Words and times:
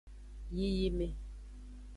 Yiyime. 0.55 1.07